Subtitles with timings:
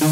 [0.00, 0.06] Hey,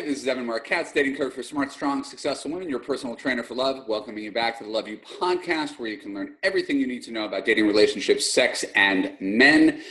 [0.00, 3.42] this is Evan Marc Katz, dating coach for smart, strong, successful women, your personal trainer
[3.42, 6.80] for love, welcoming you back to the Love U podcast, where you can learn everything
[6.80, 9.82] you need to know about dating relationships, sex, and men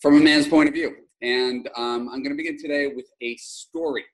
[0.00, 0.96] from a man's point of view.
[1.22, 4.04] And um, I'm going to begin today with a story.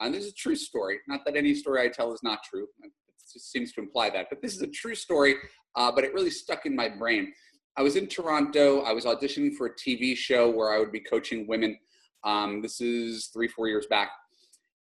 [0.00, 0.98] And this is a true story.
[1.08, 2.66] Not that any story I tell is not true.
[2.82, 2.92] It
[3.32, 4.26] just seems to imply that.
[4.30, 5.36] But this is a true story,
[5.74, 7.32] uh, but it really stuck in my brain.
[7.76, 8.82] I was in Toronto.
[8.82, 11.78] I was auditioning for a TV show where I would be coaching women.
[12.24, 14.10] Um, this is three, four years back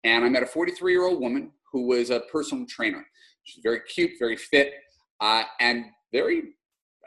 [0.03, 3.05] and I met a 43 year old woman who was a personal trainer.
[3.43, 4.73] She's very cute, very fit,
[5.19, 6.43] uh, and very,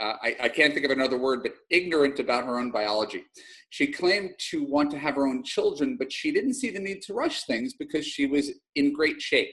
[0.01, 3.25] uh, I, I, can't think of another word, but ignorant about her own biology.
[3.71, 7.03] She claimed to want to have her own children, but she didn't see the need
[7.03, 9.53] to rush things because she was in great shape.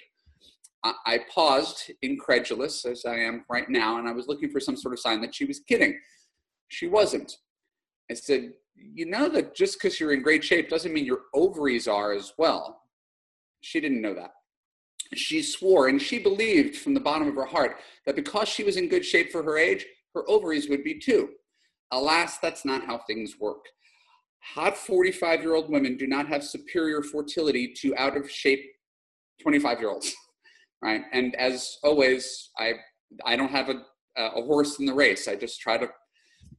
[1.05, 4.93] I, paused, incredulous as I am right now, and I was looking for some sort
[4.93, 5.97] of sign that she was kidding.
[6.67, 7.37] She wasn't.
[8.11, 11.87] I said, You know that just because you're in great shape doesn't mean your ovaries
[11.87, 12.83] are as well
[13.63, 14.31] she didn't know that.
[15.15, 18.77] She swore and she believed from the bottom of her heart that because she was
[18.77, 21.29] in good shape for her age, her ovaries would be too.
[21.91, 23.65] Alas, that's not how things work.
[24.53, 28.63] Hot 45 year old women do not have superior fertility to out of shape
[29.41, 30.13] 25 year olds,
[30.81, 31.01] right?
[31.11, 32.73] And as always, I,
[33.25, 33.81] I don't have a,
[34.17, 35.27] a horse in the race.
[35.27, 35.89] I just try to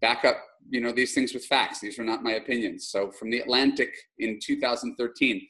[0.00, 0.36] back up
[0.70, 3.94] you know these things with facts these are not my opinions so from the atlantic
[4.18, 5.46] in 2013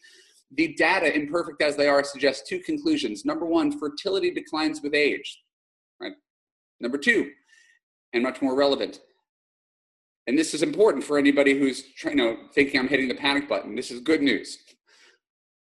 [0.57, 3.25] the data, imperfect as they are, suggest two conclusions.
[3.25, 5.43] Number one, fertility declines with age.
[6.01, 6.13] Right?
[6.81, 7.31] Number two,
[8.13, 9.01] and much more relevant,
[10.27, 13.75] and this is important for anybody who's you know, thinking I'm hitting the panic button.
[13.75, 14.58] This is good news.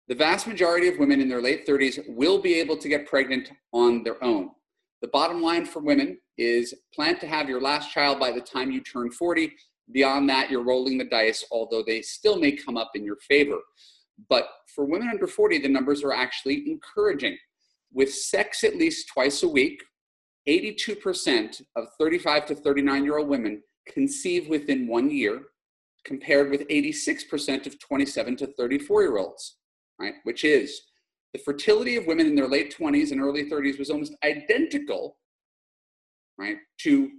[0.08, 3.50] The vast majority of women in their late 30s will be able to get pregnant
[3.72, 4.50] on their own.
[5.02, 8.70] The bottom line for women is plan to have your last child by the time
[8.70, 9.52] you turn 40.
[9.92, 13.58] Beyond that, you're rolling the dice, although they still may come up in your favor.
[14.30, 17.36] But for women under 40, the numbers are actually encouraging.
[17.92, 19.82] With sex at least twice a week,
[20.48, 25.42] 82% of 35 to 39 year old women conceive within one year,
[26.04, 29.56] compared with 86% of 27 to 34 year olds,
[29.98, 30.14] right?
[30.24, 30.80] Which is
[31.32, 35.16] the fertility of women in their late 20s and early 30s was almost identical,
[36.38, 37.10] right, to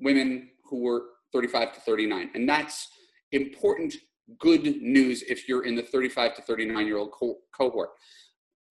[0.00, 1.02] women who were
[1.32, 2.30] 35 to 39.
[2.34, 2.88] And that's
[3.32, 3.94] important
[4.38, 7.90] good news if you're in the 35 to 39 year old co- cohort.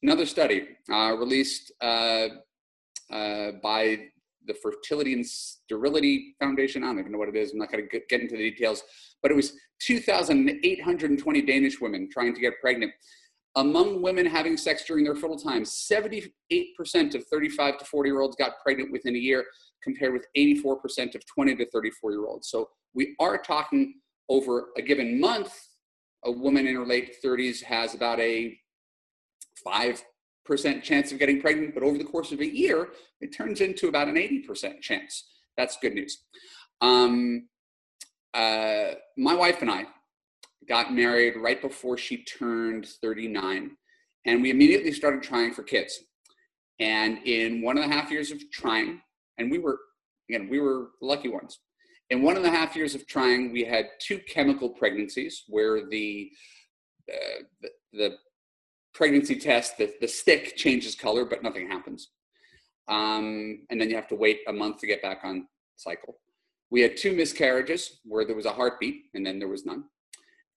[0.02, 2.28] Another study uh, released uh,
[3.12, 4.08] uh, by
[4.48, 6.84] the Fertility and Sterility Foundation.
[6.84, 7.52] I don't even know what it is.
[7.52, 8.84] I'm not going to get into the details,
[9.22, 12.92] but it was 2,820 Danish women trying to get pregnant.
[13.56, 16.32] Among women having sex during their fertile time, 78%
[17.14, 19.46] of 35 to 40 year olds got pregnant within a year,
[19.84, 22.50] compared with 84% of 20 to 34 year olds.
[22.50, 23.96] So we are talking
[24.30, 25.54] over a given month,
[26.26, 28.58] a woman in her late 30s has about a
[30.50, 32.90] 5% chance of getting pregnant, but over the course of a year,
[33.22, 35.26] it turns into about an 80% chance.
[35.58, 36.24] That's good news.
[36.82, 37.48] Um,
[38.34, 39.86] uh, my wife and I
[40.68, 43.72] got married right before she turned 39,
[44.26, 46.00] and we immediately started trying for kids.
[46.80, 49.02] And in one and a half years of trying,
[49.38, 49.80] and we were,
[50.30, 51.60] again, we were lucky ones.
[52.10, 56.30] In one and a half years of trying, we had two chemical pregnancies where the,
[57.12, 58.16] uh, the, the,
[58.94, 62.10] pregnancy test, the, the stick changes color, but nothing happens.
[62.88, 66.18] Um, and then you have to wait a month to get back on cycle.
[66.70, 69.86] We had two miscarriages where there was a heartbeat and then there was none.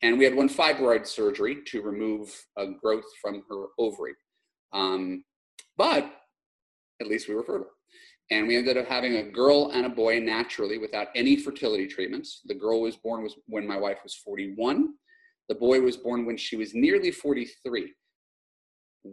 [0.02, 4.14] And we had one fibroid surgery to remove a growth from her ovary.
[4.72, 5.24] Um,
[5.76, 6.10] but
[7.00, 7.70] at least we were fertile.
[8.30, 12.40] And we ended up having a girl and a boy naturally without any fertility treatments.
[12.46, 14.94] The girl was born was when my wife was 41.
[15.48, 17.92] The boy was born when she was nearly 43.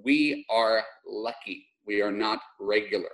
[0.03, 1.67] We are lucky.
[1.85, 3.09] We are not regular.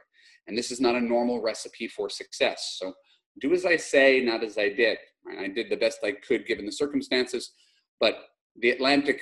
[0.48, 2.78] And this is not a normal recipe for success.
[2.80, 2.94] So
[3.42, 4.98] do as I say, not as I did.
[5.40, 7.52] I did the best I could given the circumstances.
[8.00, 8.16] But
[8.56, 9.22] the Atlantic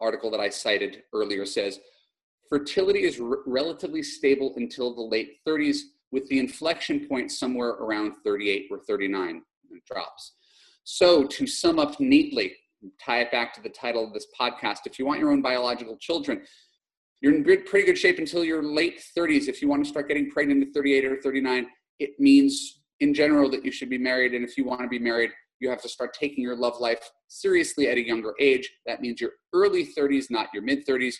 [0.00, 1.80] article that I cited earlier says
[2.48, 5.78] fertility is r- relatively stable until the late 30s
[6.10, 10.34] with the inflection point somewhere around 38 or 39 it drops.
[10.84, 12.54] So to sum up neatly,
[13.00, 15.96] tie it back to the title of this podcast, if you want your own biological
[15.98, 16.42] children,
[17.20, 19.48] you're in pretty good shape until your late 30s.
[19.48, 21.66] If you want to start getting pregnant at 38 or 39,
[21.98, 24.34] it means in general that you should be married.
[24.34, 25.30] And if you want to be married,
[25.60, 28.70] you have to start taking your love life seriously at a younger age.
[28.86, 31.14] That means your early 30s, not your mid 30s.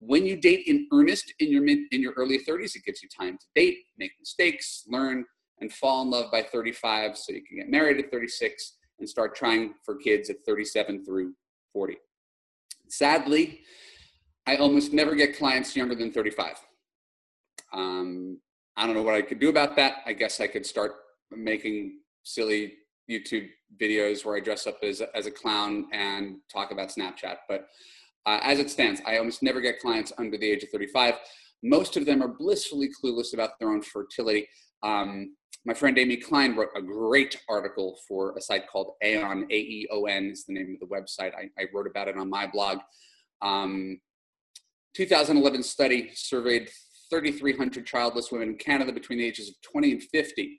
[0.00, 3.08] when you date in earnest in your mid in your early 30s, it gives you
[3.08, 5.24] time to date, make mistakes, learn,
[5.60, 9.34] and fall in love by 35 so you can get married at 36 and start
[9.34, 11.32] trying for kids at 37 through
[11.72, 11.96] 40.
[12.88, 13.60] Sadly,
[14.46, 16.56] I almost never get clients younger than 35.
[17.72, 18.38] Um,
[18.76, 19.98] I don't know what I could do about that.
[20.06, 20.92] I guess I could start
[21.30, 22.74] making silly
[23.10, 23.48] YouTube
[23.80, 27.36] videos where I dress up as, as a clown and talk about Snapchat.
[27.48, 27.68] But
[28.26, 31.14] uh, as it stands, I almost never get clients under the age of 35.
[31.62, 34.48] Most of them are blissfully clueless about their own fertility.
[34.82, 35.34] Um,
[35.64, 40.44] my friend Amy Klein wrote a great article for a site called Aeon, A-E-O-N is
[40.44, 41.32] the name of the website.
[41.34, 42.78] I, I wrote about it on my blog.
[43.42, 43.98] Um,
[44.96, 46.70] 2011 study surveyed
[47.10, 50.58] 3,300 childless women in Canada between the ages of 20 and 50.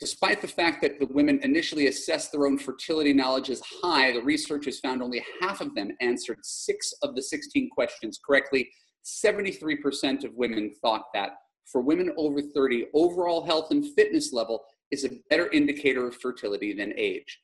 [0.00, 4.22] Despite the fact that the women initially assessed their own fertility knowledge as high, the
[4.22, 8.66] researchers found only half of them answered six of the 16 questions correctly.
[9.04, 11.32] 73% of women thought that
[11.70, 16.72] for women over 30, overall health and fitness level is a better indicator of fertility
[16.72, 17.38] than age.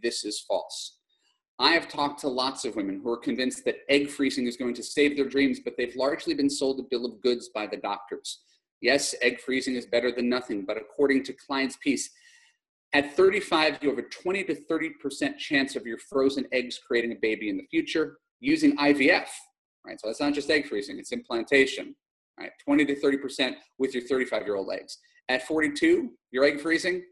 [0.00, 1.00] This is false.
[1.58, 4.74] I have talked to lots of women who are convinced that egg freezing is going
[4.74, 7.78] to save their dreams, but they've largely been sold a bill of goods by the
[7.78, 8.42] doctors.
[8.82, 12.10] Yes, egg freezing is better than nothing, but according to Klein's piece,
[12.92, 17.16] at 35, you have a 20 to 30% chance of your frozen eggs creating a
[17.20, 19.26] baby in the future using IVF,
[19.84, 20.00] right?
[20.00, 21.94] So that's not just egg freezing, it's implantation
[22.38, 22.50] right?
[22.64, 24.98] 20 to 30% with your 35 year old eggs.
[25.28, 27.02] At 42, your egg freezing,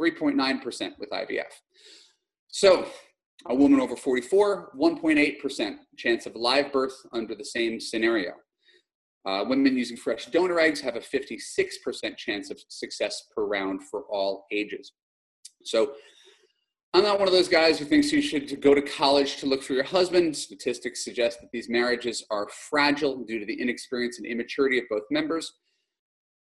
[0.00, 1.44] 3.9% with IVF.
[2.48, 2.86] So,
[3.44, 8.32] a woman over 44, 1.8% chance of live birth under the same scenario.
[9.26, 14.02] Uh, women using fresh donor eggs have a 56% chance of success per round for
[14.10, 14.92] all ages.
[15.64, 15.92] So,
[16.94, 19.62] I'm not one of those guys who thinks you should go to college to look
[19.62, 20.34] for your husband.
[20.34, 25.02] Statistics suggest that these marriages are fragile due to the inexperience and immaturity of both
[25.10, 25.52] members.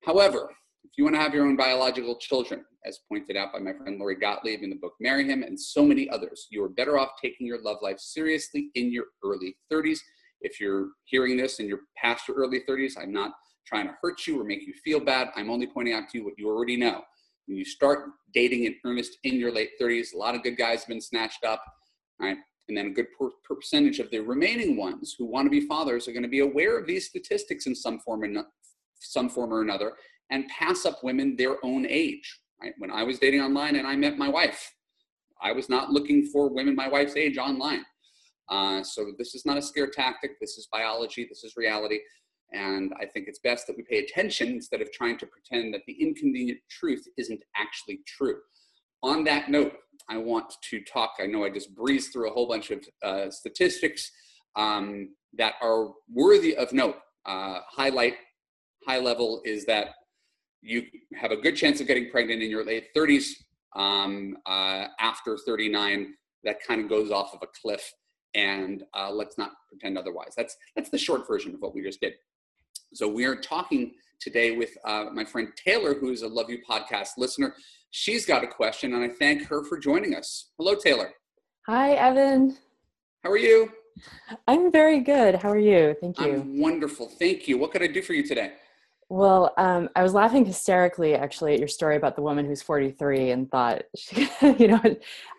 [0.06, 0.50] However,
[0.86, 4.00] if you want to have your own biological children, as pointed out by my friend
[4.00, 7.12] Lori Gottlieb in the book Marry Him and so many others, you are better off
[7.22, 10.00] taking your love life seriously in your early 30s.
[10.42, 13.32] If you're hearing this and you're past your early 30s, I'm not
[13.66, 15.30] trying to hurt you or make you feel bad.
[15.36, 17.02] I'm only pointing out to you what you already know
[17.48, 20.82] when you start dating in earnest in your late 30s, a lot of good guys
[20.82, 21.64] have been snatched up,
[22.20, 22.38] right?
[22.68, 26.08] And then a good per- percentage of the remaining ones who want to be fathers
[26.08, 28.46] are going to be aware of these statistics in some form or
[29.00, 29.94] some form or another
[30.32, 32.40] and pass up women their own age.
[32.62, 32.74] Right?
[32.78, 34.74] When I was dating online and I met my wife,
[35.42, 37.86] I was not looking for women my wife's age online.
[38.50, 40.40] Uh, so this is not a scare tactic.
[40.40, 41.26] This is biology.
[41.28, 42.00] This is reality.
[42.54, 45.82] And I think it's best that we pay attention instead of trying to pretend that
[45.88, 48.38] the inconvenient truth isn't actually true.
[49.04, 49.74] On that note,
[50.10, 51.16] I want to talk.
[51.20, 54.12] I know I just breezed through a whole bunch of uh, statistics
[54.56, 56.98] um, that are worthy of note.
[57.26, 58.16] Uh, highlight,
[58.88, 59.90] high level is that
[60.66, 60.84] you
[61.14, 63.28] have a good chance of getting pregnant in your late 30s.
[63.76, 66.14] Um, uh, after 39,
[66.44, 67.94] that kind of goes off of a cliff
[68.34, 70.34] and uh, let's not pretend otherwise.
[70.36, 72.14] That's that's the short version of what we just did.
[72.94, 76.60] So we are talking today with uh, my friend Taylor, who is a Love U
[76.70, 77.56] podcast listener.
[77.92, 80.52] She's got a question, and I thank her for joining us.
[80.58, 81.12] Hello, Taylor.
[81.68, 82.58] Hi, Evan.
[83.24, 83.72] How are you?
[84.48, 85.36] I'm very good.
[85.36, 85.96] How are you?
[86.02, 86.34] Thank you.
[86.34, 87.08] I'm wonderful.
[87.08, 87.58] Thank you.
[87.58, 88.54] What could I do for you today?
[89.10, 93.32] Well, um, I was laughing hysterically actually at your story about the woman who's 43
[93.32, 93.84] and thought,
[94.42, 94.82] you know,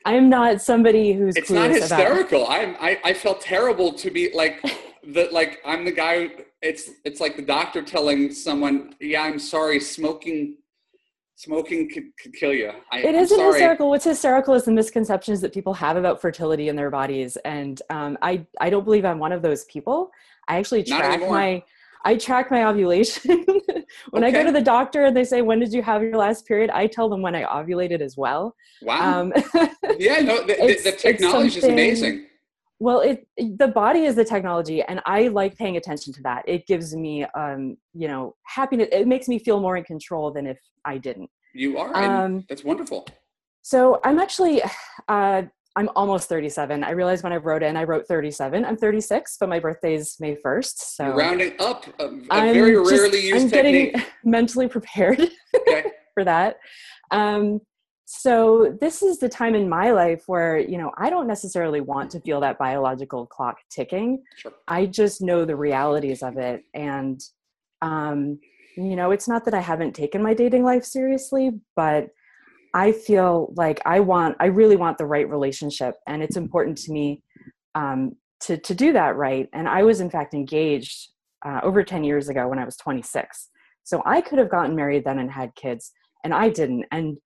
[0.05, 1.37] I'm not somebody who's.
[1.37, 2.45] It's not hysterical.
[2.45, 2.77] About- I'm.
[2.79, 4.63] I, I felt terrible to be like
[5.03, 6.31] the like I'm the guy.
[6.63, 10.57] It's it's like the doctor telling someone, "Yeah, I'm sorry, smoking."
[11.39, 12.71] Smoking could, could kill you.
[12.91, 13.91] I, it isn't hysterical.
[13.91, 18.17] What's hysterical is the misconceptions that people have about fertility in their bodies, and um,
[18.23, 20.11] I I don't believe I'm one of those people.
[20.49, 21.63] I actually track my
[22.07, 23.45] I track my ovulation.
[24.11, 24.27] when okay.
[24.27, 26.71] I go to the doctor and they say, "When did you have your last period?"
[26.71, 28.55] I tell them when I ovulated as well.
[28.81, 29.23] Wow.
[29.23, 29.33] Um,
[29.99, 32.27] yeah, no, the, the, technology is amazing.
[32.79, 36.45] Well, it the body is the technology, and I like paying attention to that.
[36.47, 38.89] It gives me, um, you know, happiness.
[38.93, 41.31] It makes me feel more in control than if I didn't.
[41.55, 41.97] You are.
[41.97, 43.09] Um, that's wonderful.
[43.63, 44.63] So I'm actually,
[45.09, 45.43] uh,
[45.77, 46.83] I'm almost 37.
[46.83, 48.65] I realized when I wrote in, I wrote 37.
[48.65, 50.79] I'm 36, but my birthday is May 1st.
[50.79, 53.93] So You're rounding up, a, a very just, rarely used I'm technique.
[53.93, 55.21] getting mentally prepared
[55.55, 55.85] okay.
[56.15, 56.57] for that.
[57.11, 57.61] Um,
[58.07, 62.09] so this is the time in my life where you know i don't necessarily want
[62.09, 64.53] to feel that biological clock ticking sure.
[64.69, 67.21] i just know the realities of it and
[67.83, 68.39] um
[68.77, 72.07] you know it's not that i haven't taken my dating life seriously but
[72.77, 76.93] i feel like i want i really want the right relationship and it's important to
[76.93, 77.23] me
[77.75, 79.49] um to to do that right.
[79.53, 81.09] And I was in fact engaged
[81.45, 83.51] uh, over 10 years ago when I was 26.
[83.85, 85.93] So I could have gotten married then and had kids,
[86.25, 86.87] and I didn't.
[86.91, 87.19] And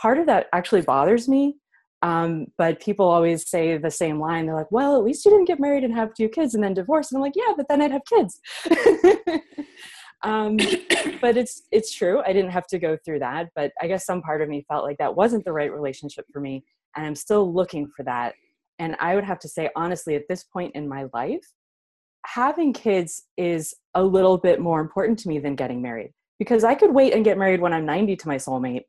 [0.00, 1.56] part of that actually bothers me.
[2.02, 4.46] Um, but people always say the same line.
[4.46, 6.74] They're like, "Well, at least you didn't get married and have two kids and then
[6.74, 8.40] divorce." And I'm like, "Yeah, but then I'd have kids."
[10.22, 10.56] um,
[11.20, 12.22] but it's it's true.
[12.24, 13.50] I didn't have to go through that.
[13.54, 16.40] But I guess some part of me felt like that wasn't the right relationship for
[16.40, 16.64] me,
[16.96, 18.34] and I'm still looking for that.
[18.78, 21.44] And I would have to say, honestly, at this point in my life,
[22.26, 26.74] having kids is a little bit more important to me than getting married because I
[26.74, 28.82] could wait and get married when I'm 90 to my soulmate,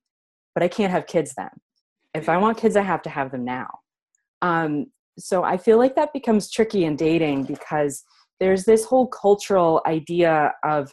[0.55, 1.49] but I can't have kids then.
[2.13, 3.79] If I want kids, I have to have them now.
[4.41, 4.87] Um,
[5.19, 8.03] so I feel like that becomes tricky in dating because
[8.39, 10.91] there's this whole cultural idea of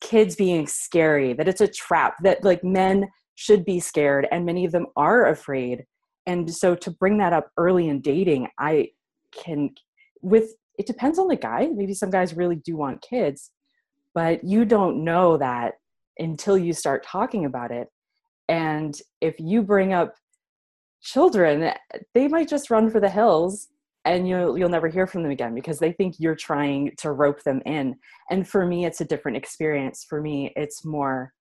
[0.00, 4.64] kids being scary, that it's a trap, that like men should be scared, and many
[4.64, 5.84] of them are afraid.
[6.26, 8.90] And so to bring that up early in dating, I
[9.32, 9.70] can,
[10.22, 11.68] with it depends on the guy.
[11.72, 13.50] Maybe some guys really do want kids,
[14.14, 15.74] but you don't know that
[16.18, 17.88] until you start talking about it.
[18.48, 20.14] And if you bring up
[21.02, 21.72] children,
[22.14, 23.68] they might just run for the hills
[24.10, 27.42] and you'll you'll never hear from them again because they think you're trying to rope
[27.44, 27.96] them in.
[28.30, 30.04] And for me it's a different experience.
[30.08, 31.32] For me it's more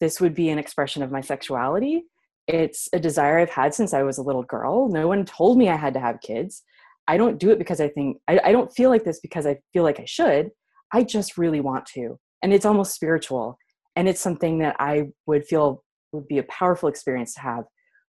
[0.00, 2.04] this would be an expression of my sexuality.
[2.46, 4.88] It's a desire I've had since I was a little girl.
[4.88, 6.62] No one told me I had to have kids.
[7.08, 9.58] I don't do it because I think I, I don't feel like this because I
[9.72, 10.50] feel like I should.
[10.92, 12.18] I just really want to.
[12.42, 13.58] And it's almost spiritual.
[13.94, 15.82] And it's something that I would feel
[16.12, 17.64] would be a powerful experience to have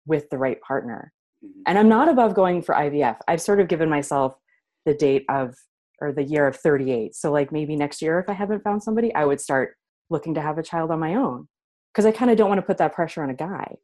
[0.06, 1.12] with the right partner.
[1.44, 1.62] Mm-hmm.
[1.66, 3.18] And I'm not above going for IVF.
[3.28, 4.34] I've sort of given myself
[4.86, 5.54] the date of
[6.00, 7.14] or the year of 38.
[7.14, 9.76] So like maybe next year if I haven't found somebody, I would start
[10.08, 11.48] looking to have a child on my own
[11.92, 13.76] because I kind of don't want to put that pressure on a guy.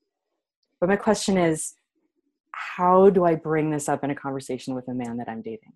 [0.80, 1.74] But my question is
[2.52, 5.72] how do I bring this up in a conversation with a man that I'm dating?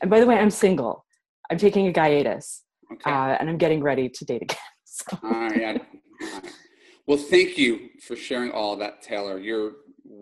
[0.00, 1.04] And by the way, I'm single.
[1.50, 3.10] I'm taking a hiatus, okay.
[3.10, 4.58] uh, and I'm getting ready to date again.
[4.94, 5.18] So.
[5.22, 5.80] All right.
[7.06, 9.38] Well, thank you for sharing all that, Taylor.
[9.38, 9.72] Your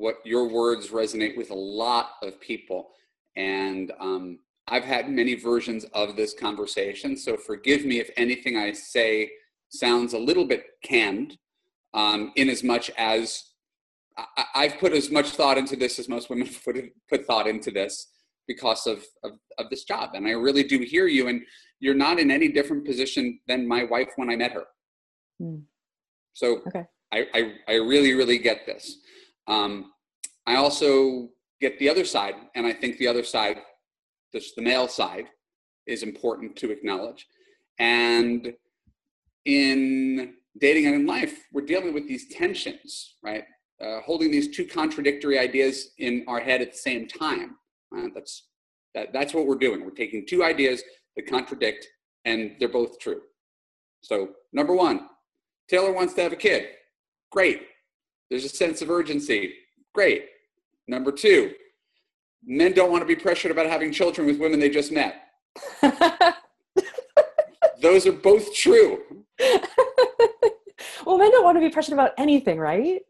[0.00, 2.88] what your words resonate with a lot of people,
[3.37, 7.19] and um, I've had many versions of this conversation.
[7.19, 9.30] So forgive me if anything I say
[9.69, 11.37] sounds a little bit canned,
[11.92, 13.45] um, in as much as
[14.54, 16.76] I, have put as much thought into this as most women put
[17.09, 18.09] put thought into this
[18.49, 21.28] because of, of, of this job, and I really do hear you.
[21.28, 21.42] And
[21.78, 24.64] you're not in any different position than my wife when I met her.
[25.42, 25.62] Mm.
[26.33, 26.87] So okay.
[27.12, 28.97] I, I, I really really get this.
[29.47, 29.92] Um,
[30.47, 31.28] I also
[31.61, 33.59] get the other side, and I think the other side,
[34.32, 35.26] this the male side,
[35.87, 37.26] is important to acknowledge.
[37.78, 38.54] And
[39.44, 43.44] in dating and in life, we're dealing with these tensions, right?
[43.80, 47.56] uh, holding these two contradictory ideas in our head at the same time.
[47.97, 48.49] Uh, that's
[48.94, 49.85] that, that's what we're doing.
[49.85, 50.82] We're taking two ideas
[51.16, 51.87] that contradict,
[52.25, 53.20] and they're both true.
[54.02, 55.09] So, number one,
[55.68, 56.66] Taylor wants to have a kid.
[57.30, 57.62] Great.
[58.30, 59.54] There's a sense of urgency.
[59.92, 60.26] Great.
[60.87, 61.52] Number two,
[62.44, 65.22] men don't want to be pressured about having children with women they just met.
[67.82, 69.02] Those are both true.
[71.04, 73.00] well, men don't want to be pressured about anything, right?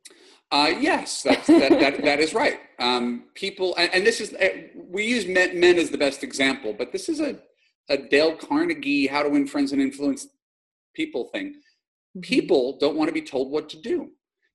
[0.53, 2.59] Uh, yes, that's, that, that, that is right.
[2.81, 6.75] Um, people, and, and, this is, uh, we use men, men, as the best example,
[6.77, 7.39] but this is a,
[7.89, 10.27] a Dale Carnegie, how to win friends and influence
[10.95, 11.51] people thing.
[11.51, 12.21] Mm-hmm.
[12.23, 14.11] People don't want to be told what to do.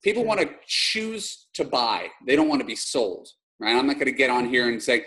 [0.06, 2.10] People want to choose to buy.
[2.28, 3.28] They don't want to be sold,
[3.60, 3.76] right?
[3.76, 5.04] I'm not going to get on here and say,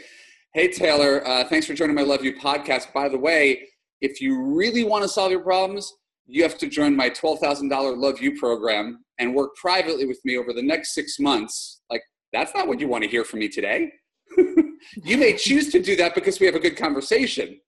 [0.55, 2.93] hey, Taylor, uh, thanks for joining my Love U podcast.
[2.93, 3.62] By the way,
[4.00, 5.95] if you really want to solve your problems,
[6.26, 10.52] you have to join my $12,000 Love U program and work privately with me over
[10.52, 12.02] the next six months, like
[12.33, 13.93] that's not what you want to hear from me today.
[14.37, 17.61] you may choose to do that because we have a good conversation.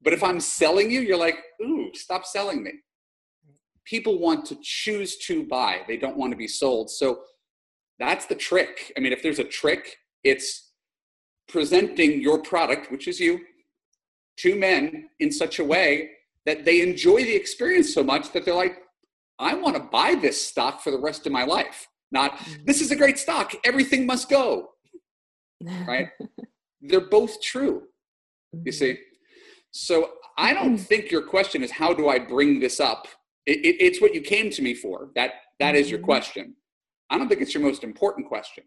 [0.00, 2.72] But if I'm selling you, you're like, ooh, stop selling me.
[3.88, 6.90] People want to choose to buy, they don't want to be sold.
[6.90, 7.20] So
[7.98, 8.92] that's the trick.
[8.96, 10.72] I mean, if there's a trick, it's
[11.48, 13.40] presenting your product, which is you,
[14.38, 16.10] to men in such a way
[16.46, 18.78] that they enjoy the experience so much that they're like,
[19.38, 21.88] I want to buy this stock for the rest of my life.
[22.10, 22.64] Not, mm-hmm.
[22.64, 24.70] this is a great stock, everything must go.
[25.86, 26.08] Right?
[26.80, 27.82] They're both true.
[28.52, 28.70] You mm-hmm.
[28.70, 28.98] see?
[29.72, 30.84] So I don't mm-hmm.
[30.84, 33.06] think your question is how do I bring this up?
[33.48, 35.10] It, it, it's what you came to me for.
[35.14, 36.54] That that is your question.
[37.10, 38.64] I don't think it's your most important question.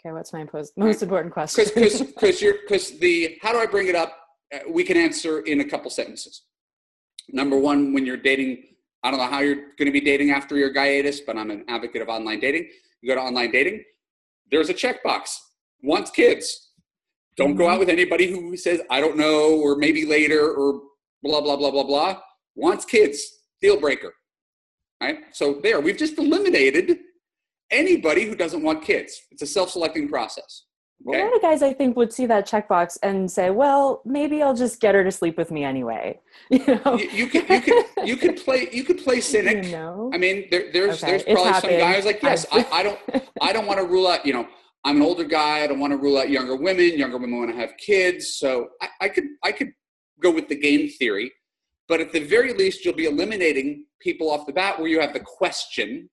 [0.00, 1.64] Okay, what's my most important question?
[1.74, 4.16] Because you're because the how do I bring it up?
[4.54, 6.44] Uh, we can answer in a couple sentences.
[7.30, 8.62] Number one, when you're dating
[9.02, 11.64] I don't know how you're going to be dating after your hiatus, but I'm an
[11.68, 12.68] advocate of online dating.
[13.00, 13.84] You go to online dating,
[14.50, 15.36] there's a checkbox.
[15.82, 16.72] Wants kids.
[17.36, 17.58] Don't mm-hmm.
[17.58, 20.80] go out with anybody who says, I don't know, or maybe later, or
[21.22, 22.18] blah, blah, blah, blah, blah.
[22.56, 23.24] Wants kids,
[23.60, 24.14] deal breaker.
[25.00, 25.18] Right?
[25.32, 26.98] So there, we've just eliminated
[27.70, 29.20] anybody who doesn't want kids.
[29.30, 30.64] It's a self selecting process.
[31.06, 31.20] Okay?
[31.20, 34.54] A lot of guys, I think, would see that checkbox and say, "Well, maybe I'll
[34.54, 37.84] just get her to sleep with me anyway." You know, you, you could you could
[38.04, 39.66] you could play you could play cynic.
[39.66, 40.10] You know?
[40.14, 41.18] I mean, there, there's okay.
[41.18, 42.98] there's probably some guys like, yes, I, I don't
[43.42, 44.24] I don't want to rule out.
[44.24, 44.48] You know,
[44.84, 45.62] I'm an older guy.
[45.62, 46.98] I don't want to rule out younger women.
[46.98, 49.72] Younger women want to have kids, so I, I could I could
[50.20, 51.30] go with the game theory,
[51.88, 55.12] but at the very least, you'll be eliminating people off the bat where you have
[55.12, 56.08] the question,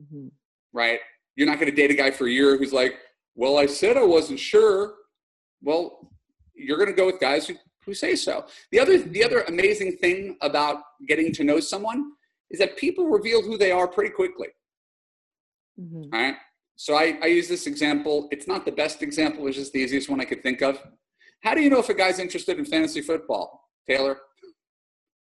[0.00, 0.28] mm-hmm.
[0.72, 1.00] right?
[1.36, 2.94] You're not going to date a guy for a year who's like
[3.34, 4.94] well, I said I wasn't sure.
[5.62, 6.10] Well,
[6.54, 8.44] you're going to go with guys who, who say so.
[8.70, 12.12] The other, the other amazing thing about getting to know someone
[12.50, 14.48] is that people reveal who they are pretty quickly.
[15.80, 16.14] Mm-hmm.
[16.14, 16.34] All right.
[16.76, 18.28] So I, I use this example.
[18.30, 20.82] It's not the best example, it's just the easiest one I could think of.
[21.42, 24.18] How do you know if a guy's interested in fantasy football, Taylor?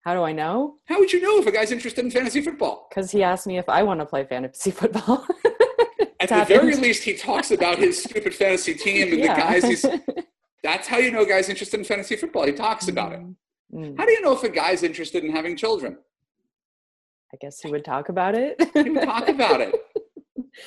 [0.06, 0.76] How do I know?
[0.84, 2.86] How would you know if a guy's interested in fantasy football?
[2.88, 5.26] Because he asked me if I want to play fantasy football.
[6.20, 9.34] At the very least, he talks about his stupid fantasy team and yeah.
[9.34, 9.84] the guys he's.
[10.62, 12.46] That's how you know a guy's interested in fantasy football.
[12.46, 13.20] He talks about it.
[13.74, 13.98] Mm.
[13.98, 15.98] How do you know if a guy's interested in having children?
[17.34, 18.62] I guess he would talk about it.
[18.74, 19.74] he would talk about it.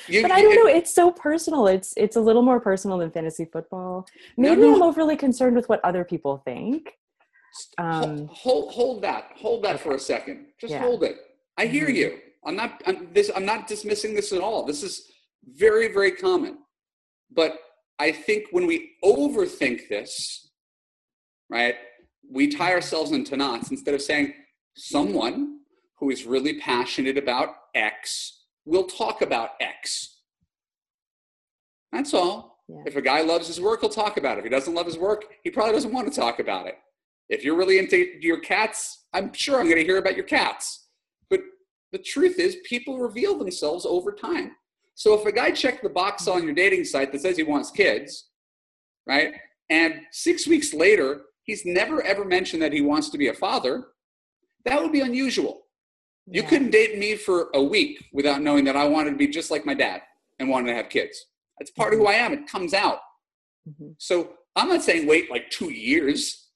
[0.06, 0.68] You, but I don't know.
[0.68, 1.66] It's so personal.
[1.66, 4.06] It's it's a little more personal than fantasy football.
[4.36, 4.74] Maybe no, no.
[4.76, 6.96] I'm overly concerned with what other people think.
[7.78, 9.32] Um, hold, hold that.
[9.36, 9.82] Hold that okay.
[9.84, 10.46] for a second.
[10.60, 10.80] Just yeah.
[10.80, 11.16] hold it.
[11.58, 11.96] I hear mm-hmm.
[11.96, 12.18] you.
[12.44, 12.82] I'm not.
[12.86, 13.30] I'm, this.
[13.34, 14.64] I'm not dismissing this at all.
[14.64, 15.10] This is
[15.44, 16.58] very, very common.
[17.30, 17.58] But
[17.98, 20.50] I think when we overthink this,
[21.50, 21.76] right,
[22.30, 24.32] we tie ourselves into knots instead of saying
[24.76, 25.58] someone
[25.98, 30.20] who is really passionate about X will talk about X.
[31.92, 32.58] That's all.
[32.68, 32.82] Yeah.
[32.86, 34.40] If a guy loves his work, he'll talk about it.
[34.40, 36.76] If he doesn't love his work, he probably doesn't want to talk about it.
[37.30, 40.88] If you're really into your cats, I'm sure I'm going to hear about your cats.
[41.30, 41.40] But
[41.92, 44.56] the truth is, people reveal themselves over time.
[44.96, 47.70] So if a guy checked the box on your dating site that says he wants
[47.70, 48.28] kids,
[49.06, 49.32] right?
[49.70, 53.84] And six weeks later, he's never ever mentioned that he wants to be a father,
[54.64, 55.62] that would be unusual.
[56.26, 56.42] Yeah.
[56.42, 59.50] You couldn't date me for a week without knowing that I wanted to be just
[59.50, 60.02] like my dad
[60.38, 61.26] and wanted to have kids.
[61.58, 62.22] That's part of who mm-hmm.
[62.22, 62.32] I am.
[62.32, 62.98] It comes out.
[63.68, 63.92] Mm-hmm.
[63.98, 66.49] So I'm not saying wait like two years,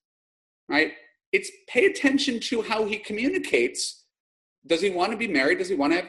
[0.68, 0.92] right?
[1.32, 4.04] It's pay attention to how he communicates.
[4.66, 5.58] Does he want to be married?
[5.58, 6.08] Does he want to have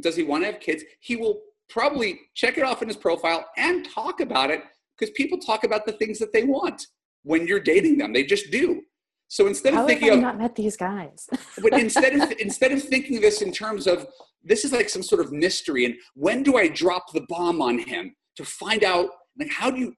[0.00, 0.82] does he want to have kids?
[1.00, 4.62] He will probably check it off in his profile and talk about it
[4.98, 6.86] because people talk about the things that they want
[7.22, 8.12] when you're dating them.
[8.12, 8.82] They just do.
[9.28, 11.26] So instead How of thinking have I not met these guys,
[11.62, 14.06] but instead of instead of thinking this in terms of
[14.44, 17.78] this is like some sort of mystery, and when do I drop the bomb on
[17.78, 19.08] him to find out?
[19.38, 19.94] Like, how do you?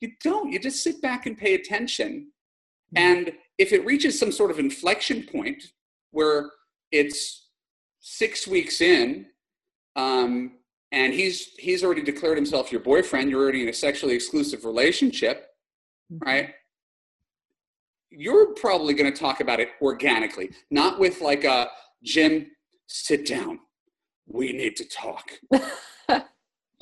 [0.00, 0.50] You don't.
[0.50, 2.31] You just sit back and pay attention.
[2.96, 5.62] And if it reaches some sort of inflection point
[6.10, 6.50] where
[6.90, 7.48] it's
[8.00, 9.26] six weeks in,
[9.96, 10.52] um,
[10.92, 15.48] and he's he's already declared himself your boyfriend you're already in a sexually exclusive relationship
[16.12, 16.24] mm-hmm.
[16.28, 16.50] right?
[18.10, 21.68] You're probably going to talk about it organically not with like a
[22.02, 22.46] jim
[22.86, 23.58] sit down.
[24.26, 25.32] We need to talk.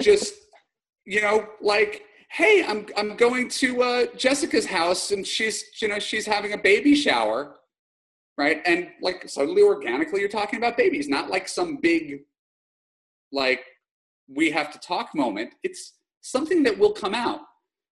[0.00, 0.34] Just
[1.04, 5.98] you know like hey i'm i'm going to uh, jessica's house and she's you know
[5.98, 7.56] she's having a baby shower
[8.40, 8.62] right?
[8.64, 12.22] And like suddenly organically you're talking about babies not like some big
[13.32, 13.62] like
[14.34, 15.52] we have to talk moment.
[15.62, 17.40] It's something that will come out.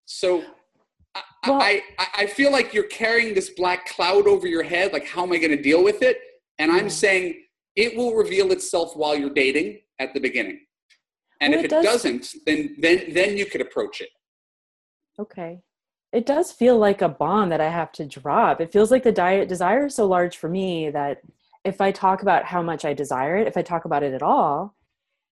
[0.07, 0.43] So
[1.15, 1.83] I, well, I,
[2.17, 5.37] I feel like you're carrying this black cloud over your head like how am i
[5.37, 6.19] going to deal with it?
[6.59, 7.43] And i'm saying
[7.77, 10.61] it will reveal itself while you're dating at the beginning.
[11.41, 14.09] And well, if it, it does, not then then then you could approach it
[15.19, 15.61] okay
[16.13, 19.13] it does feel like a bomb that i have to drop it feels like the
[19.13, 21.21] diet desire is so large for me that
[21.65, 24.23] if i talk about how much i desire it if i talk about it at
[24.23, 24.75] all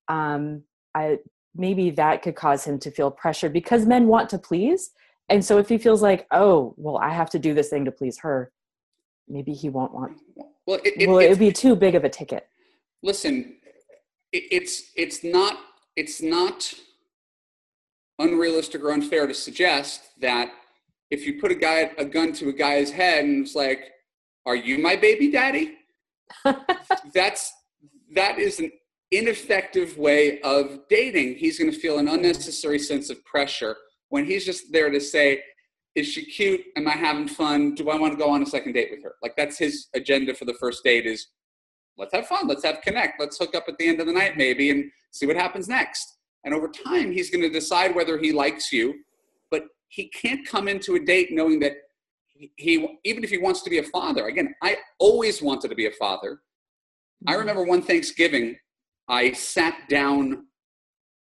[0.08, 0.62] um,
[0.94, 1.18] I
[1.54, 4.90] maybe that could cause him to feel pressure because men want to please.
[5.28, 7.90] And so if he feels like, oh, well, I have to do this thing to
[7.90, 8.52] please her,
[9.28, 10.18] maybe he won't want.
[10.66, 12.46] Well, it, it, well, it'd be too big of a ticket.
[13.02, 13.56] Listen,
[14.32, 15.58] it, it's it's not
[15.96, 16.72] it's not
[18.18, 20.50] unrealistic or unfair to suggest that
[21.10, 23.92] if you put a guy a gun to a guy's head and it's like,
[24.44, 25.76] "Are you my baby daddy?"
[27.14, 27.52] that's
[28.14, 28.70] that is an
[29.10, 31.36] ineffective way of dating.
[31.36, 33.76] He's going to feel an unnecessary sense of pressure
[34.08, 35.42] when he's just there to say,
[35.94, 36.60] is she cute?
[36.76, 37.74] Am I having fun?
[37.74, 39.14] Do I want to go on a second date with her?
[39.22, 41.28] Like that's his agenda for the first date is
[41.96, 44.36] let's have fun, let's have connect, let's hook up at the end of the night
[44.36, 46.15] maybe and see what happens next.
[46.46, 48.94] And over time, he's going to decide whether he likes you.
[49.50, 51.72] But he can't come into a date knowing that
[52.56, 55.86] he, even if he wants to be a father, again, I always wanted to be
[55.86, 56.40] a father.
[57.26, 57.40] I mm-hmm.
[57.40, 58.56] remember one Thanksgiving,
[59.08, 60.46] I sat down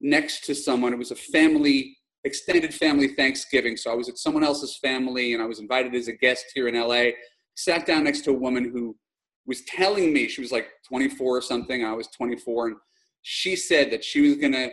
[0.00, 0.92] next to someone.
[0.92, 3.76] It was a family, extended family Thanksgiving.
[3.76, 6.68] So I was at someone else's family and I was invited as a guest here
[6.68, 7.10] in LA.
[7.56, 8.96] Sat down next to a woman who
[9.44, 11.84] was telling me she was like 24 or something.
[11.84, 12.68] I was 24.
[12.68, 12.76] And
[13.22, 14.70] she said that she was going to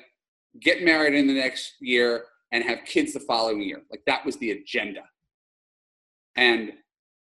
[0.62, 3.82] get married in the next year and have kids the following year.
[3.90, 5.02] Like that was the agenda.
[6.36, 6.74] And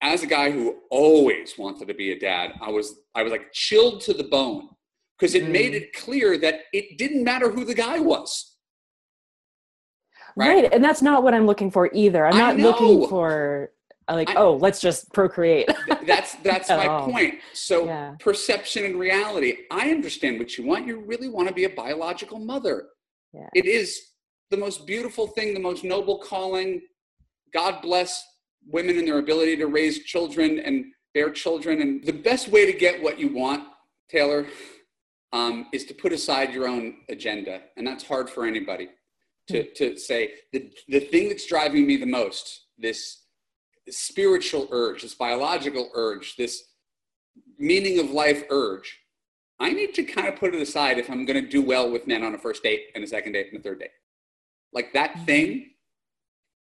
[0.01, 3.51] as a guy who always wanted to be a dad, I was I was like
[3.53, 4.69] chilled to the bone
[5.17, 5.51] because it mm.
[5.51, 8.57] made it clear that it didn't matter who the guy was.
[10.35, 10.63] Right?
[10.63, 10.73] right.
[10.73, 12.25] And that's not what I'm looking for either.
[12.25, 13.71] I'm not looking for
[14.11, 15.69] like, I, oh, let's just procreate.
[16.05, 17.09] that's that's my all.
[17.09, 17.35] point.
[17.53, 18.15] So yeah.
[18.19, 19.59] perception and reality.
[19.71, 20.87] I understand what you want.
[20.87, 22.87] You really want to be a biological mother.
[23.33, 23.47] Yeah.
[23.53, 24.01] It is
[24.51, 26.81] the most beautiful thing, the most noble calling.
[27.53, 28.23] God bless
[28.65, 31.81] women and their ability to raise children and bear children.
[31.81, 33.63] And the best way to get what you want,
[34.09, 34.47] Taylor,
[35.31, 37.61] um, is to put aside your own agenda.
[37.75, 38.89] And that's hard for anybody
[39.47, 39.73] to, hmm.
[39.75, 43.23] to say the, the thing that's driving me the most, this
[43.89, 46.63] spiritual urge, this biological urge, this
[47.57, 48.99] meaning of life urge,
[49.63, 52.05] I need to kind of put it aside if I'm going to do well with
[52.05, 53.91] men on a first date and a second date and a third date.
[54.73, 55.23] Like that hmm.
[55.23, 55.69] thing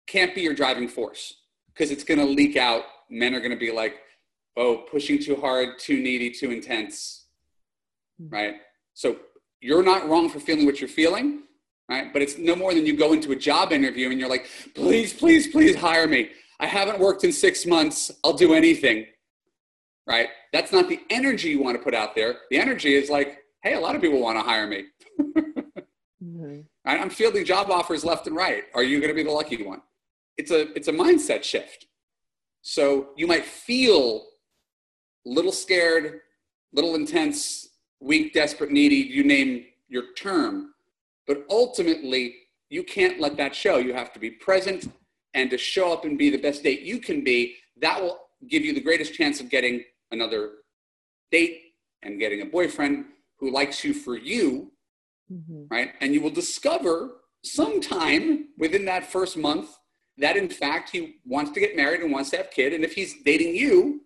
[0.05, 1.35] can't be your driving force
[1.67, 2.83] because it's going to leak out.
[3.09, 3.95] Men are going to be like,
[4.57, 7.27] oh, pushing too hard, too needy, too intense,
[8.19, 8.27] hmm.
[8.29, 8.55] right?
[8.95, 9.15] So
[9.61, 11.43] you're not wrong for feeling what you're feeling,
[11.89, 12.11] right?
[12.11, 15.13] But it's no more than you go into a job interview and you're like, please,
[15.13, 16.31] please, please hire me.
[16.59, 18.11] I haven't worked in six months.
[18.25, 19.05] I'll do anything,
[20.09, 20.29] right?
[20.51, 22.37] That's not the energy you want to put out there.
[22.49, 24.85] The energy is like, hey, a lot of people want to hire me.
[25.21, 26.61] mm-hmm.
[26.85, 28.63] I'm fielding job offers left and right.
[28.73, 29.81] Are you going to be the lucky one?
[30.39, 31.85] it's a it's a mindset shift.
[32.61, 34.25] So you might feel
[35.27, 36.21] a little scared,
[36.71, 37.67] little intense,
[37.99, 40.73] weak, desperate, needy, you name your term,
[41.27, 42.35] but ultimately
[42.69, 43.77] you can't let that show.
[43.77, 44.89] You have to be present
[45.33, 47.55] and to show up and be the best date you can be.
[47.81, 48.17] That will
[48.47, 50.51] give you the greatest chance of getting another
[51.31, 51.61] date
[52.03, 53.05] and getting a boyfriend
[53.39, 54.71] who likes you for you,
[55.31, 55.63] mm-hmm.
[55.69, 55.91] right?
[56.01, 57.11] And you will discover
[57.43, 59.69] sometime within that first month
[60.17, 62.73] that in fact he wants to get married and wants to have kid.
[62.73, 64.01] And if he's dating you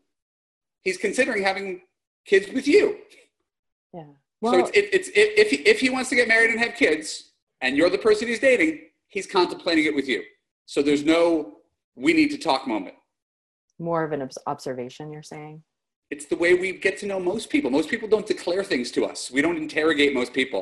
[0.84, 1.82] he's considering having
[2.26, 2.98] kids with you.
[3.94, 4.04] Yeah.
[4.42, 6.60] Well, so it's, it, it's it, if, he, if he wants to get married and
[6.60, 10.24] have kids and you're the person he's dating he's contemplating it with you.
[10.66, 11.58] So there's no
[11.96, 12.96] we need to talk moment.
[13.80, 15.64] more of an observation you're saying
[16.14, 19.02] it's the way we get to know most people most people don't declare things to
[19.12, 20.62] us we don't interrogate most people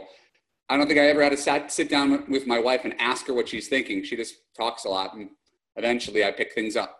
[0.72, 3.28] I don't think I ever had to sat, sit down with my wife and ask
[3.28, 4.06] her what she's thinking.
[4.06, 5.30] She just talks a lot, and
[5.76, 6.98] eventually I pick things up.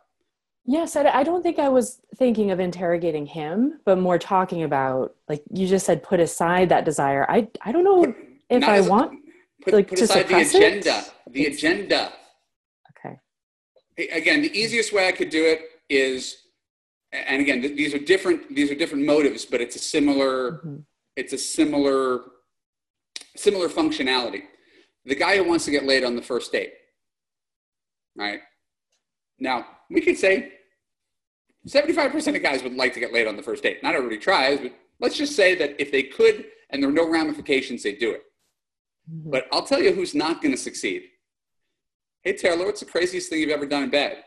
[0.66, 5.16] Yes, I, I don't think I was thinking of interrogating him, but more talking about,
[5.30, 7.26] like you just said, put aside that desire.
[7.30, 8.16] I, I don't know put,
[8.50, 9.20] if I want
[9.64, 10.98] put, like put to aside the agenda.
[10.98, 11.14] It.
[11.32, 12.12] The it's, agenda.
[13.06, 13.18] Okay.
[14.12, 16.40] Again, the easiest way I could do it is,
[17.13, 18.56] and again, these are different.
[18.56, 20.54] These are different motives, but it's a similar.
[20.54, 20.78] Mm-hmm.
[21.17, 22.21] It's a similar,
[23.36, 24.43] similar functionality.
[25.06, 26.74] The guy who wants to get laid on the first date,
[28.15, 28.39] right?
[29.39, 30.54] Now, we could say
[31.67, 33.84] 75% of guys would like to get laid on the first date.
[33.84, 37.10] Not everybody tries, but let's just say that if they could and there are no
[37.10, 38.24] ramifications, they do it.
[39.12, 39.32] Mm-hmm.
[39.32, 41.04] But I'll tell you who's not going to succeed.
[42.21, 44.24] Hey, Taylor, what's the craziest thing you've ever done in bed?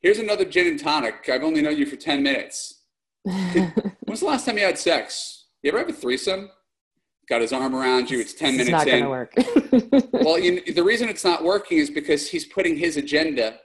[0.00, 1.28] Here's another gin and tonic.
[1.28, 2.82] I've only known you for 10 minutes.
[3.22, 5.46] When's the last time you had sex?
[5.62, 6.50] You ever have a threesome?
[7.28, 8.20] Got his arm around you.
[8.20, 9.00] It's 10 minutes it's not in.
[9.00, 10.12] Not going to work.
[10.12, 13.58] well, you know, the reason it's not working is because he's putting his agenda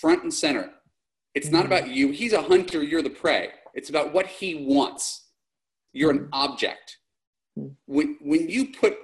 [0.00, 0.70] front and center.
[1.34, 1.72] It's not mm-hmm.
[1.72, 2.10] about you.
[2.10, 3.50] He's a hunter, you're the prey.
[3.74, 5.28] It's about what he wants.
[5.92, 6.34] You're an mm-hmm.
[6.34, 6.98] object.
[7.58, 7.72] Mm-hmm.
[7.86, 8.98] When, when you put,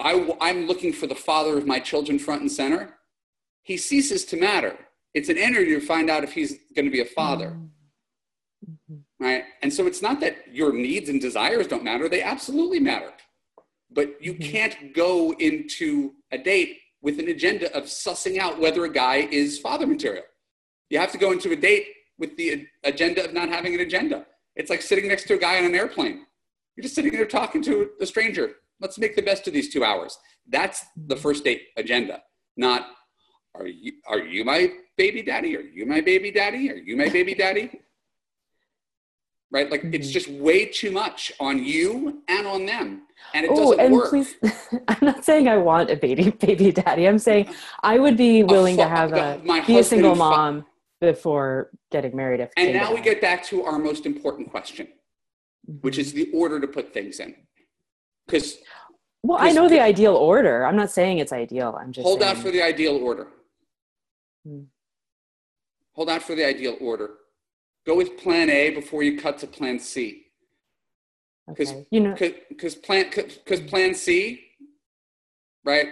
[0.00, 2.94] I, I'm looking for the father of my children front and center,
[3.62, 4.78] he ceases to matter.
[5.14, 7.56] It's an interview to find out if he's going to be a father.
[8.68, 8.96] Mm-hmm.
[9.20, 9.44] Right?
[9.62, 13.12] And so it's not that your needs and desires don't matter, they absolutely matter.
[13.90, 14.50] But you mm-hmm.
[14.50, 19.58] can't go into a date with an agenda of sussing out whether a guy is
[19.58, 20.24] father material.
[20.90, 21.86] You have to go into a date
[22.18, 24.26] with the agenda of not having an agenda.
[24.56, 26.24] It's like sitting next to a guy on an airplane.
[26.76, 28.54] You're just sitting there talking to a stranger.
[28.80, 30.18] Let's make the best of these two hours.
[30.48, 32.22] That's the first date agenda,
[32.56, 32.88] not
[33.54, 35.56] are you, are you my baby daddy?
[35.56, 36.70] Are you my baby daddy?
[36.70, 37.80] Are you my baby daddy?
[39.54, 39.70] right?
[39.70, 39.94] Like mm-hmm.
[39.94, 43.02] it's just way too much on you and on them.
[43.32, 44.10] And it oh, doesn't and work.
[44.10, 44.34] Please,
[44.88, 47.08] I'm not saying I want a baby baby daddy.
[47.08, 47.48] I'm saying
[47.82, 50.66] I would be willing to have a be a single mom
[51.00, 52.40] before getting married.
[52.40, 55.78] If and now we get back to our most important question, mm-hmm.
[55.80, 57.34] which is the order to put things in.
[58.26, 58.56] Because
[59.22, 60.66] well, I know the ideal order.
[60.66, 61.78] I'm not saying it's ideal.
[61.80, 62.36] I'm just hold saying.
[62.36, 63.28] out for the ideal order.
[64.46, 64.62] Hmm.
[65.92, 67.10] Hold out for the ideal order.
[67.86, 70.22] Go with Plan A before you cut to Plan C.
[71.46, 71.86] Because okay.
[71.90, 72.16] you know,
[72.48, 74.44] because Plan because Plan C,
[75.64, 75.88] right?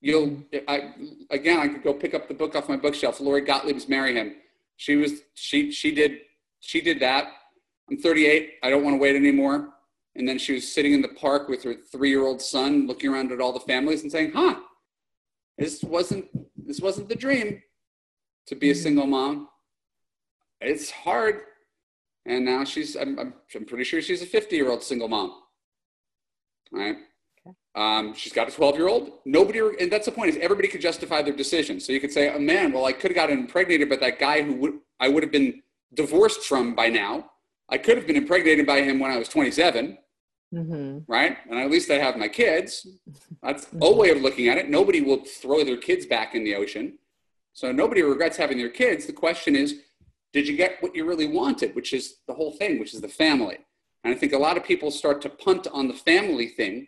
[0.00, 0.58] You'll hmm.
[0.68, 0.94] I
[1.30, 1.58] again.
[1.58, 3.20] I could go pick up the book off my bookshelf.
[3.20, 4.34] Lori Gottlieb's "Marry Him."
[4.76, 6.18] She was she she did
[6.60, 7.28] she did that.
[7.90, 8.52] I'm 38.
[8.62, 9.70] I don't want to wait anymore.
[10.14, 13.40] And then she was sitting in the park with her three-year-old son, looking around at
[13.40, 14.56] all the families and saying, "Huh,
[15.56, 17.62] this wasn't this wasn't the dream
[18.50, 18.82] to be a mm-hmm.
[18.82, 19.48] single mom.
[20.60, 21.40] It's hard."
[22.26, 25.32] And now she's I'm, I'm, I'm pretty sure she's a 50-year-old single mom.
[26.70, 26.96] Right?
[27.46, 27.56] Okay.
[27.74, 29.10] Um, she's got a 12-year-old.
[29.24, 31.80] Nobody, and that's the point is everybody could justify their decision.
[31.80, 34.42] So you could say, "Oh man, well I could have gotten impregnated by that guy
[34.42, 35.62] who would I would have been
[35.94, 37.30] divorced from by now."
[37.70, 39.96] I could have been impregnated by him when I was 27,
[40.52, 40.98] mm-hmm.
[41.10, 41.38] right?
[41.48, 42.86] And at least I have my kids.
[43.42, 43.82] That's mm-hmm.
[43.82, 44.68] a way of looking at it.
[44.68, 46.98] Nobody will throw their kids back in the ocean.
[47.52, 49.06] So nobody regrets having their kids.
[49.06, 49.80] The question is,
[50.32, 53.08] did you get what you really wanted, which is the whole thing, which is the
[53.08, 53.58] family?
[54.04, 56.86] And I think a lot of people start to punt on the family thing,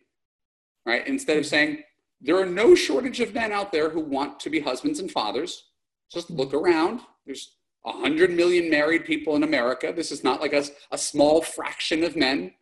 [0.87, 1.07] right?
[1.07, 1.83] Instead of saying,
[2.21, 5.65] there are no shortage of men out there who want to be husbands and fathers.
[6.11, 7.01] Just look around.
[7.27, 9.93] There's 100 million married people in America.
[9.95, 12.53] This is not like a, a small fraction of men,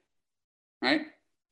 [0.81, 1.03] right?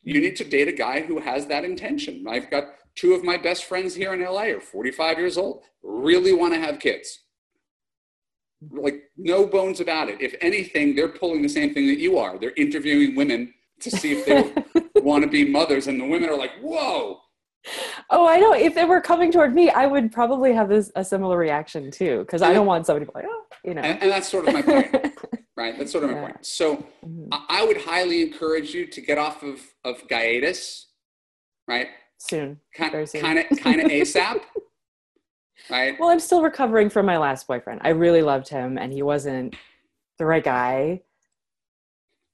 [0.02, 2.24] You need to date a guy who has that intention.
[2.28, 6.32] I've got two of my best friends here in LA are 45 years old, really
[6.32, 7.24] want to have kids.
[8.70, 10.20] Like, no bones about it.
[10.20, 12.38] If anything, they're pulling the same thing that you are.
[12.38, 16.36] They're interviewing women to see if they want to be mothers, and the women are
[16.36, 17.20] like, whoa,
[18.10, 18.54] Oh, I know.
[18.54, 22.20] If it were coming toward me, I would probably have this a similar reaction too,
[22.20, 23.82] because I don't want somebody to be like, oh, you know.
[23.82, 25.14] And, and that's sort of my point,
[25.58, 25.76] right?
[25.76, 26.46] That's sort of my point.
[26.46, 27.28] So, mm-hmm.
[27.48, 30.86] I would highly encourage you to get off of of hiatus,
[31.66, 31.88] right?
[32.18, 34.40] Soon, kind of, kind of, kind of ASAP,
[35.68, 35.98] right?
[36.00, 37.80] Well, I'm still recovering from my last boyfriend.
[37.84, 39.54] I really loved him, and he wasn't
[40.18, 41.02] the right guy.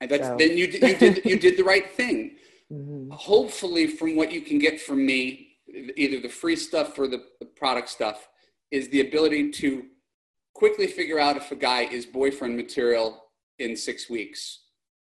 [0.01, 0.37] And that's so.
[0.39, 2.37] then you you did you did the right thing
[2.73, 3.11] Mm-hmm.
[3.11, 5.59] Hopefully, from what you can get from me,
[5.97, 8.29] either the free stuff or the, the product stuff,
[8.71, 9.85] is the ability to
[10.55, 13.25] quickly figure out if a guy is boyfriend material
[13.59, 14.61] in six weeks,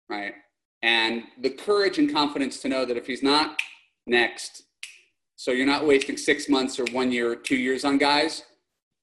[0.08, 0.34] right?
[0.82, 3.60] And the courage and confidence to know that if he's not,
[4.06, 4.64] next.
[5.36, 8.44] So you're not wasting six months or one year or two years on guys.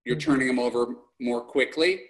[0.05, 0.31] You're mm-hmm.
[0.31, 0.87] turning them over
[1.19, 2.01] more quickly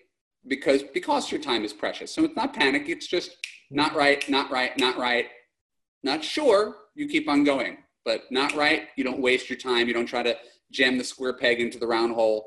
[0.47, 2.13] because because your time is precious.
[2.13, 2.87] So it's not panic.
[2.87, 3.37] It's just
[3.71, 5.27] not right, not right, not right.
[6.03, 9.87] Not sure, you keep on going, but not right, you don't waste your time.
[9.87, 10.37] You don't try to
[10.71, 12.45] jam the square peg into the round hole.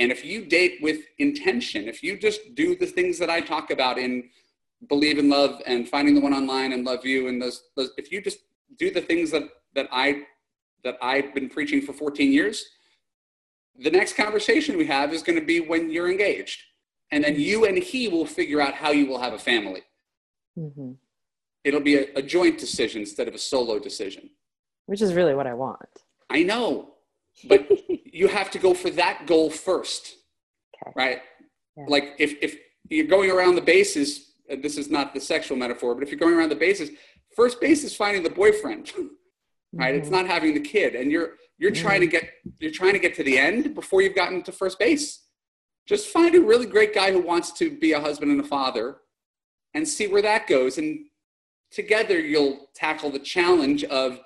[0.00, 3.70] And if you date with intention, if you just do the things that I talk
[3.70, 4.30] about in
[4.88, 8.10] Believe in Love and Finding the One Online and Love U and those, those if
[8.10, 8.38] you just
[8.78, 10.22] do the things that, that I
[10.82, 12.64] that I've been preaching for 14 years,
[13.78, 16.62] the next conversation we have is going to be when you're engaged.
[17.12, 19.82] And then you and he will figure out how you will have a family.
[20.58, 20.92] Mm-hmm
[21.64, 24.30] it'll be a, a joint decision instead of a solo decision.
[24.86, 25.88] Which is really what I want.
[26.28, 26.94] I know,
[27.48, 27.68] but
[28.04, 30.16] you have to go for that goal first,
[30.86, 30.92] okay.
[30.96, 31.22] right?
[31.76, 31.84] Yeah.
[31.88, 32.56] Like if if
[32.88, 36.18] you're going around the bases, uh, this is not the sexual metaphor, but if you're
[36.18, 36.90] going around the bases,
[37.34, 38.92] first base is finding the boyfriend,
[39.72, 39.94] right?
[39.94, 40.00] Mm-hmm.
[40.00, 41.86] It's not having the kid, and you're you're mm-hmm.
[41.86, 44.78] trying to get you're trying to get to the end before you've gotten to first
[44.78, 45.24] base.
[45.86, 48.98] Just find a really great guy who wants to be a husband and a father,
[49.74, 51.06] and see where that goes, and
[51.70, 54.20] together you'll tackle the challenge of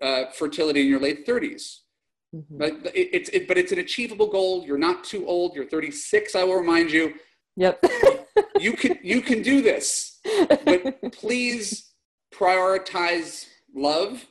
[0.00, 1.78] uh, fertility in your late 30s.
[2.34, 2.58] Mm-hmm.
[2.58, 4.64] But it, it's it, but it's an achievable goal.
[4.64, 5.54] You're not too old.
[5.54, 6.34] You're 36.
[6.34, 7.14] I will remind you.
[7.56, 7.84] Yep.
[8.60, 11.92] you can you can do this, but please
[12.34, 14.26] prioritize love,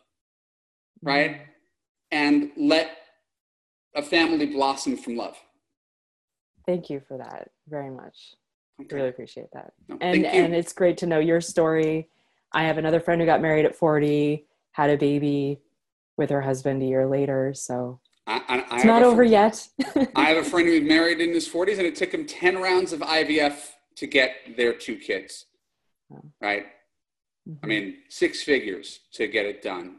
[1.01, 1.31] right?
[1.31, 1.43] Mm-hmm.
[2.09, 2.91] And let
[3.95, 5.35] a family blossom from love.
[6.65, 8.35] Thank you for that very much.
[8.79, 8.95] Okay.
[8.95, 9.73] Really appreciate that.
[9.89, 12.07] No, and and it's great to know your story
[12.53, 15.59] I have another friend who got married at 40, had a baby
[16.17, 17.53] with her husband a year later.
[17.53, 19.67] So I, I, it's not over yet.
[20.15, 22.91] I have a friend who's married in his 40s, and it took him 10 rounds
[22.91, 25.45] of IVF to get their two kids.
[26.13, 26.21] Oh.
[26.41, 26.65] Right?
[27.47, 27.59] Mm-hmm.
[27.63, 29.97] I mean, six figures to get it done.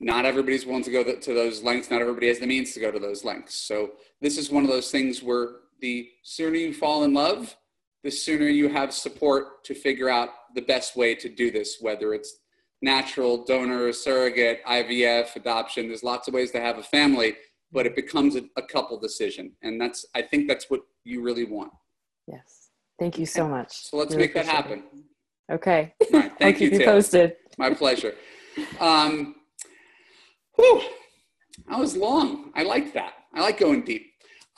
[0.00, 1.90] Not everybody's willing to go to those lengths.
[1.90, 3.54] Not everybody has the means to go to those lengths.
[3.54, 5.48] So this is one of those things where
[5.80, 7.54] the sooner you fall in love,
[8.02, 12.14] the sooner you have support to figure out the best way to do this, whether
[12.14, 12.38] it's
[12.82, 15.88] natural, donor, surrogate, IVF, adoption.
[15.88, 17.36] There's lots of ways to have a family,
[17.72, 19.52] but it becomes a, a couple decision.
[19.62, 21.72] And that's, I think that's what you really want.
[22.26, 22.70] Yes.
[22.98, 23.88] Thank you so much.
[23.88, 24.84] So let's really make that happen.
[25.48, 25.54] It.
[25.54, 25.94] Okay.
[26.12, 26.32] Right.
[26.38, 26.70] Thank I'll you.
[26.70, 27.36] Keep you posted.
[27.58, 28.14] My pleasure.
[28.78, 29.36] Um,
[30.56, 30.82] whew,
[31.68, 32.52] that was long.
[32.54, 33.14] I like that.
[33.34, 34.06] I like going deep.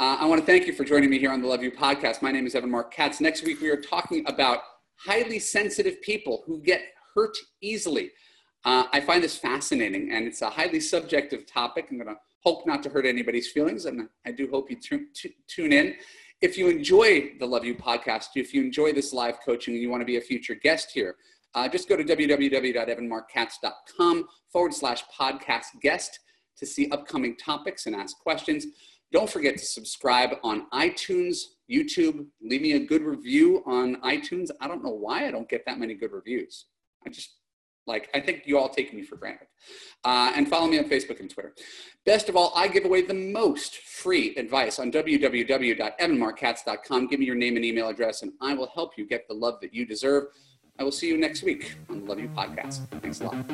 [0.00, 2.22] Uh, I want to thank you for joining me here on the Love U podcast.
[2.22, 3.20] My name is Evan Marc Katz.
[3.20, 4.60] Next week, we are talking about
[4.96, 6.80] highly sensitive people who get
[7.14, 8.10] hurt easily.
[8.64, 11.86] Uh, I find this fascinating, and it's a highly subjective topic.
[11.90, 15.06] I'm going to hope not to hurt anybody's feelings, and I do hope you t-
[15.14, 15.94] t- tune in.
[16.40, 19.90] If you enjoy the Love U podcast, if you enjoy this live coaching and you
[19.90, 21.16] want to be a future guest here,
[21.54, 26.18] uh, just go to www.evanmarckatz.com forward slash podcast guest
[26.56, 28.66] to see upcoming topics and ask questions.
[29.12, 32.26] Don't forget to subscribe on iTunes, YouTube.
[32.40, 34.48] Leave me a good review on iTunes.
[34.60, 36.66] I don't know why I don't get that many good reviews.
[37.06, 37.36] I just
[37.86, 39.48] like, I think you all take me for granted.
[40.04, 41.54] Uh, and follow me on Facebook and Twitter.
[42.04, 47.06] Best of all, I give away the most free advice on www.evanmarckatz.com.
[47.08, 49.60] Give me your name and email address, and I will help you get the love
[49.60, 50.26] that you deserve.
[50.78, 52.88] I will see you next week on the Love U Podcast.
[53.00, 53.44] Thanks a lot.